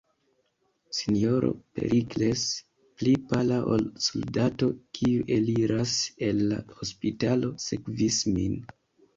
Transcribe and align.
S-ro 0.99 1.51
Perikles, 1.79 2.45
pli 3.01 3.13
pala 3.33 3.59
ol 3.75 3.85
soldato, 4.07 4.71
kiu 4.99 5.23
eliras 5.37 5.95
el 6.31 6.43
la 6.53 6.59
hospitalo, 6.81 7.55
sekvis 7.69 8.19
nin. 8.37 8.61